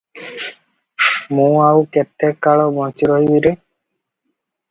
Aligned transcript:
ମୁଁ 1.39 1.51
ଆଉ 1.65 1.83
କେତେ 1.97 2.31
କାଳ 2.47 2.63
ବଞ୍ଚି 2.79 3.09
ରହିବି 3.13 3.43
ରେ! 3.47 3.55